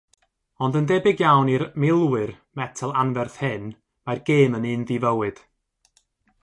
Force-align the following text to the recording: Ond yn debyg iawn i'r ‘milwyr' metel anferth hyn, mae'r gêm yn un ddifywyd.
Ond 0.65 0.77
yn 0.79 0.87
debyg 0.91 1.19
iawn 1.25 1.51
i'r 1.57 1.65
‘milwyr' 1.83 2.33
metel 2.61 2.97
anferth 3.03 3.39
hyn, 3.43 3.69
mae'r 4.09 4.23
gêm 4.31 4.61
yn 4.61 4.69
un 4.73 4.89
ddifywyd. 4.93 5.45